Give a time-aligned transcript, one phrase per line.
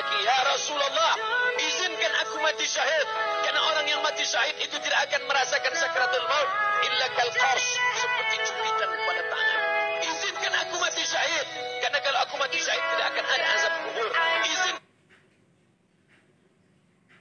[0.04, 1.12] laki-laki, ya Rasulullah,
[1.58, 3.06] izinkan aku mati syahid.
[3.44, 6.48] Karena orang yang mati syahid itu tidak akan merasakan sakratul maut.
[6.84, 7.66] Illa kal qars,